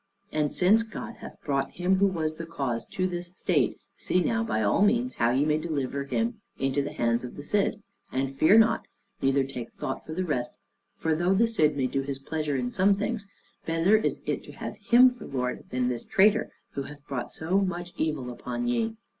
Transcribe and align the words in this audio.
And 0.31 0.51
since 0.51 0.81
God 0.81 1.17
hath 1.17 1.39
brought 1.45 1.73
him 1.73 1.97
who 1.97 2.07
was 2.07 2.33
the 2.33 2.47
cause 2.47 2.87
to 2.87 3.05
this 3.05 3.27
state, 3.37 3.77
see 3.97 4.19
now 4.19 4.43
by 4.43 4.63
all 4.63 4.81
means 4.81 5.13
how 5.13 5.29
ye 5.29 5.45
may 5.45 5.59
deliver 5.59 6.05
him 6.05 6.41
into 6.57 6.81
the 6.81 6.91
hands 6.93 7.23
of 7.23 7.35
the 7.35 7.43
Cid; 7.43 7.83
and 8.11 8.35
fear 8.35 8.57
not, 8.57 8.87
neither 9.21 9.43
take 9.43 9.71
thought 9.71 10.03
for 10.03 10.15
the 10.15 10.25
rest; 10.25 10.55
for 10.95 11.13
though 11.13 11.35
the 11.35 11.45
Cid 11.45 11.77
may 11.77 11.85
do 11.85 12.01
his 12.01 12.17
pleasure 12.17 12.57
in 12.57 12.71
some 12.71 12.95
things, 12.95 13.27
better 13.67 13.95
is 13.95 14.21
it 14.25 14.43
to 14.45 14.51
have 14.53 14.75
him 14.77 15.07
for 15.11 15.25
lord 15.27 15.65
than 15.69 15.87
this 15.87 16.03
traitor 16.05 16.49
who 16.71 16.81
hath 16.81 17.05
brought 17.07 17.31
so 17.31 17.59
much 17.61 17.93
evil 17.95 18.31
upon 18.31 18.67
ye. 18.67 18.95